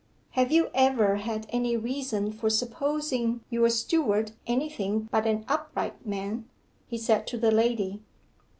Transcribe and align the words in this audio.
'Have 0.31 0.51
you 0.51 0.71
ever 0.73 1.17
had 1.17 1.45
any 1.49 1.77
reason 1.77 2.31
for 2.31 2.49
supposing 2.49 3.41
your 3.51 3.69
steward 3.69 4.31
anything 4.47 5.07
but 5.11 5.27
an 5.27 5.45
upright 5.47 6.07
man?' 6.07 6.49
he 6.87 6.97
said 6.97 7.27
to 7.27 7.37
the 7.37 7.51
lady. 7.51 8.01